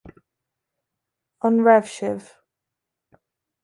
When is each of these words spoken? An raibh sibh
An 1.45 1.55
raibh 1.65 1.89
sibh 1.95 2.27